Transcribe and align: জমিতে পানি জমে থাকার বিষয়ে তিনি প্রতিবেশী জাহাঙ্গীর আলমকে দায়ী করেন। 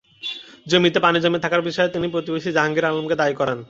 জমিতে 0.67 0.99
পানি 0.99 1.17
জমে 1.19 1.39
থাকার 1.39 1.61
বিষয়ে 1.61 1.93
তিনি 1.93 2.07
প্রতিবেশী 2.07 2.49
জাহাঙ্গীর 2.51 2.89
আলমকে 2.89 3.15
দায়ী 3.15 3.35
করেন। 3.39 3.59